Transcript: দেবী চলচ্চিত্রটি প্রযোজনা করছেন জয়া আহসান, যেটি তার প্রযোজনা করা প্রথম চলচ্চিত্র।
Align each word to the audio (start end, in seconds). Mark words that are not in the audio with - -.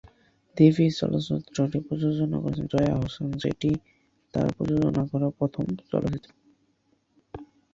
দেবী 0.57 0.85
চলচ্চিত্রটি 0.99 1.77
প্রযোজনা 1.87 2.37
করছেন 2.39 2.65
জয়া 2.73 2.91
আহসান, 2.95 3.29
যেটি 3.43 3.71
তার 4.33 4.47
প্রযোজনা 4.57 5.03
করা 5.11 5.27
প্রথম 5.39 5.63
চলচ্চিত্র। 5.91 6.29